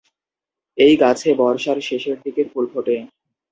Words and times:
এই 0.77 0.93
গাছে 1.01 1.29
বর্ষার 1.39 1.77
শেষের 1.81 2.17
দিকে 2.23 2.41
ফুল 2.51 2.65
ফোটে। 2.73 2.95